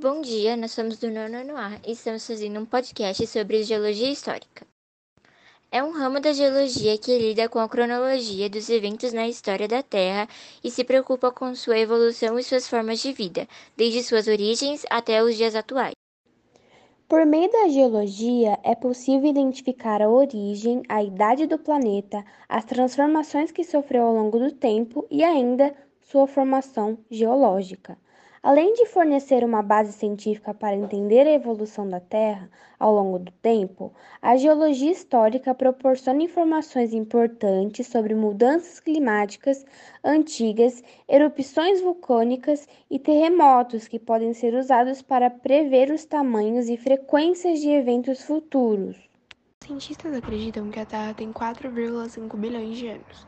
[0.00, 1.36] Bom dia, nós somos do Nono
[1.86, 4.66] e estamos fazendo um podcast sobre geologia histórica.
[5.70, 9.82] É um ramo da geologia que lida com a cronologia dos eventos na história da
[9.82, 10.26] Terra
[10.64, 15.22] e se preocupa com sua evolução e suas formas de vida, desde suas origens até
[15.22, 15.92] os dias atuais.
[17.06, 23.52] Por meio da geologia, é possível identificar a origem, a idade do planeta, as transformações
[23.52, 27.98] que sofreu ao longo do tempo e ainda sua formação geológica.
[28.42, 33.30] Além de fornecer uma base científica para entender a evolução da Terra ao longo do
[33.32, 39.62] tempo, a geologia histórica proporciona informações importantes sobre mudanças climáticas
[40.02, 47.60] antigas, erupções vulcânicas e terremotos que podem ser usados para prever os tamanhos e frequências
[47.60, 48.96] de eventos futuros.
[49.62, 53.26] Cientistas acreditam que a Terra tem 4,5 bilhões de anos.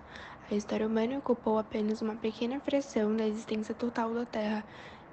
[0.51, 4.65] A história humana ocupou apenas uma pequena fração da existência total da Terra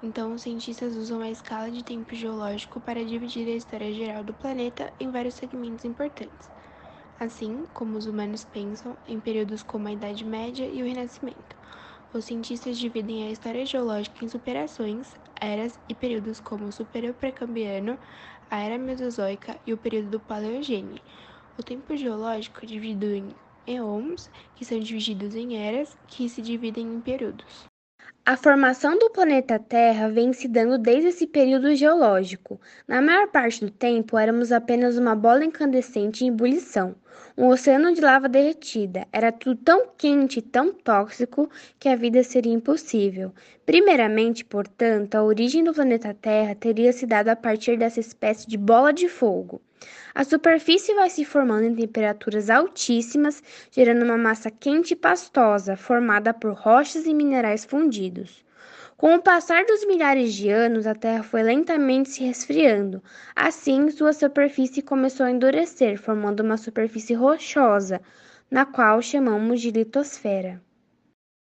[0.02, 4.34] então, os cientistas usam a escala de tempo geológico para dividir a história geral do
[4.34, 6.50] planeta em vários segmentos importantes,
[7.19, 11.58] assim como os humanos pensam em períodos como a Idade Média e o Renascimento.
[12.14, 18.00] Os cientistas dividem a história geológica em superações, eras e períodos como o Superior Precambiano,
[18.50, 21.03] a Era Mesozoica e o período do Paleogene.
[21.58, 23.36] O tempo geológico é dividido em
[23.67, 27.70] eons, que são divididos em eras, que se dividem em períodos.
[28.25, 32.59] A formação do planeta Terra vem se dando desde esse período geológico.
[32.88, 36.95] Na maior parte do tempo, éramos apenas uma bola incandescente em ebulição,
[37.38, 39.08] um oceano de lava derretida.
[39.12, 43.34] Era tudo tão quente e tão tóxico que a vida seria impossível.
[43.66, 48.58] Primeiramente, portanto, a origem do planeta Terra teria se dado a partir dessa espécie de
[48.58, 49.61] bola de fogo.
[50.14, 56.33] A superfície vai se formando em temperaturas altíssimas, gerando uma massa quente e pastosa, formada
[56.33, 58.44] por rochas e minerais fundidos.
[59.00, 63.02] Com o passar dos milhares de anos, a Terra foi lentamente se resfriando.
[63.33, 68.02] Assim, sua superfície começou a endurecer, formando uma superfície rochosa,
[68.52, 70.61] na qual chamamos de litosfera.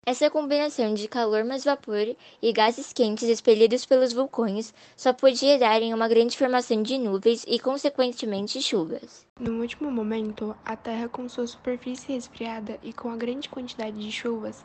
[0.06, 5.81] Essa combinação de calor mais vapor e gases quentes expelidos pelos vulcões só podia dar
[5.81, 9.28] em uma grande formação de nuvens e, consequentemente, chuvas.
[9.38, 14.12] No último momento, a Terra, com sua superfície resfriada e com a grande quantidade de
[14.14, 14.64] chuvas,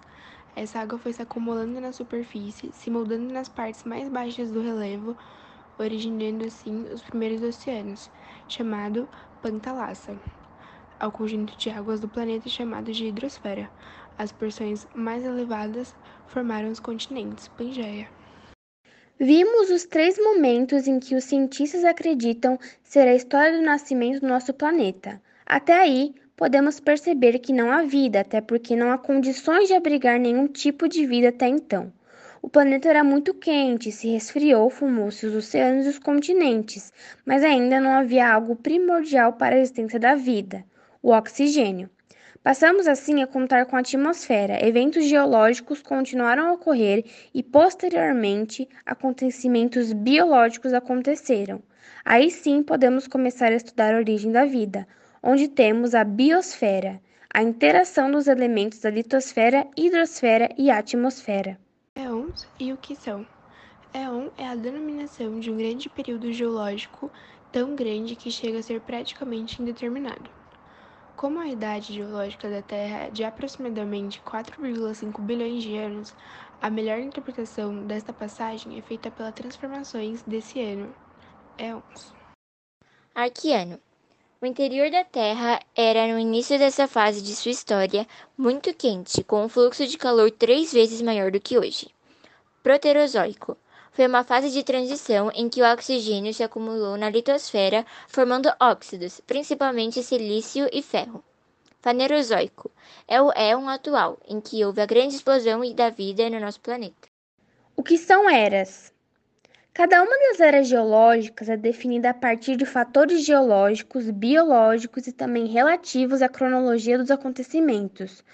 [0.59, 5.17] essa água foi se acumulando na superfície, se moldando nas partes mais baixas do relevo,
[5.79, 8.11] originando assim os primeiros oceanos,
[8.49, 9.09] chamado
[9.41, 10.19] Pantalassa,
[10.99, 13.71] ao conjunto de águas do planeta chamado de hidrosfera.
[14.19, 15.95] As porções mais elevadas
[16.27, 18.09] formaram os continentes Pangeia.
[19.21, 24.29] Vimos os três momentos em que os cientistas acreditam ser a história do nascimento do
[24.29, 25.21] nosso planeta.
[25.47, 30.21] Até aí, podemos perceber que não há vida, até porque não há condições de abrigar
[30.21, 31.93] nenhum tipo de vida até então.
[32.41, 36.93] O planeta era muito quente, se resfriou, formou-se os oceanos e os continentes,
[37.27, 40.65] mas ainda não havia algo primordial para a existência da vida:
[41.03, 41.91] o oxigênio.
[42.41, 44.65] Passamos assim a contar com a atmosfera.
[44.65, 47.05] Eventos geológicos continuaram a ocorrer
[47.35, 51.61] e, posteriormente, acontecimentos biológicos aconteceram.
[52.05, 54.87] Aí sim podemos começar a estudar a origem da vida,
[55.23, 57.01] onde temos a biosfera,
[57.33, 61.59] a interação dos elementos da litosfera, hidrosfera e atmosfera.
[61.95, 63.27] Éons e o que são?
[63.93, 67.11] Éon é a denominação de um grande período geológico
[67.51, 70.31] tão grande que chega a ser praticamente indeterminado.
[71.17, 76.15] Como a idade geológica da Terra é de aproximadamente 4,5 bilhões de anos,
[76.61, 80.95] a melhor interpretação desta passagem é feita pelas transformações desse ano,
[81.57, 82.15] éons.
[83.15, 83.81] Arqueano.
[84.41, 88.07] O interior da Terra era, no início dessa fase de sua história,
[88.37, 91.89] muito quente, com um fluxo de calor três vezes maior do que hoje.
[92.63, 93.57] Proterozoico.
[93.91, 99.21] Foi uma fase de transição em que o oxigênio se acumulou na litosfera, formando óxidos,
[99.27, 101.25] principalmente silício e ferro.
[101.81, 102.71] Fanerozoico
[103.09, 107.09] é o éon atual, em que houve a grande explosão da vida no nosso planeta.
[107.75, 108.93] O que são eras?
[109.79, 115.47] Cada uma das eras geológicas é definida a partir de fatores geológicos, biológicos e também
[115.47, 118.25] relativos à cronologia dos acontecimentos.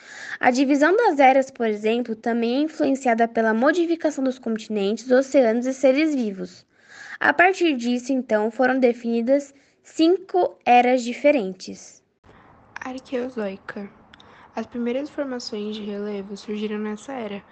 [0.40, 5.74] A divisão das eras, por exemplo, também é influenciada pela modificação dos continentes, oceanos e
[5.74, 6.64] seres vivos.
[7.20, 9.52] A partir disso, então, foram definidas
[9.82, 12.02] cinco eras diferentes.
[12.80, 13.90] Arqueozoica.
[14.56, 17.42] As primeiras formações de relevo surgiram nessa era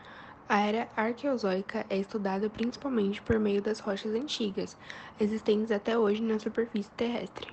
[0.49, 4.77] a era arqueozoica é estudada principalmente por meio das rochas antigas,
[5.19, 7.53] existentes até hoje na superfície terrestre.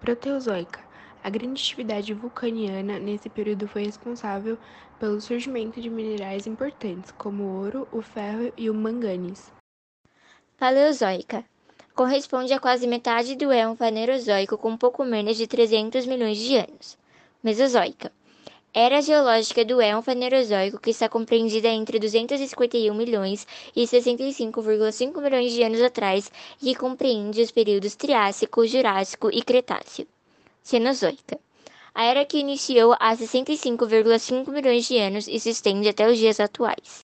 [0.00, 0.80] Proteozoica.
[1.24, 4.56] A grande atividade vulcaniana nesse período foi responsável
[5.00, 9.52] pelo surgimento de minerais importantes, como o ouro, o ferro e o manganês.
[10.58, 11.44] Paleozoica.
[11.94, 16.98] Corresponde a quase metade do éon Fanerozoico, com pouco menos de 300 milhões de anos.
[17.42, 18.12] Mesozoica.
[18.78, 25.62] Era geológica do éon Fanerozoico, que está compreendida entre 251 milhões e 65,5 milhões de
[25.62, 26.30] anos atrás
[26.60, 30.06] e que compreende os períodos Triássico, Jurássico e Cretáceo.
[30.62, 31.38] Cenozoica.
[31.94, 36.38] A era que iniciou há 65,5 milhões de anos e se estende até os dias
[36.38, 37.02] atuais.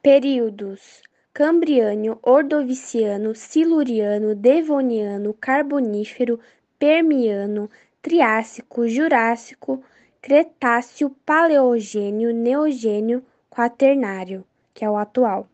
[0.00, 1.02] Períodos:
[1.34, 6.38] Cambriano, Ordoviciano, Siluriano, Devoniano, Carbonífero,
[6.78, 7.68] Permiano,
[8.00, 9.82] Triássico, Jurássico,
[10.24, 15.48] Cretáceo, Paleogênio, Neogênio, Quaternário, que é o atual.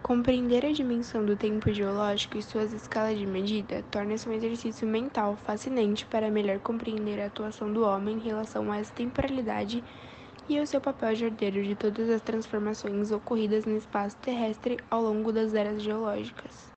[0.00, 5.36] Compreender a dimensão do tempo geológico e suas escalas de medida torna-se um exercício mental
[5.44, 9.82] fascinante para melhor compreender a atuação do homem em relação a essa temporalidade
[10.48, 15.02] e o seu papel de herdeiro de todas as transformações ocorridas no espaço terrestre ao
[15.02, 16.68] longo das eras geológicas.